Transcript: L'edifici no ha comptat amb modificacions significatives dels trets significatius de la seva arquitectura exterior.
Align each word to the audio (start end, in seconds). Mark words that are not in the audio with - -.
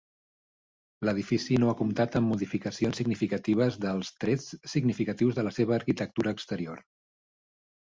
L'edifici 1.09 1.57
no 1.63 1.69
ha 1.71 1.75
comptat 1.81 2.17
amb 2.21 2.33
modificacions 2.33 3.03
significatives 3.03 3.79
dels 3.87 4.13
trets 4.25 4.51
significatius 4.77 5.41
de 5.41 5.49
la 5.49 5.57
seva 5.63 5.81
arquitectura 5.83 6.39
exterior. 6.39 6.89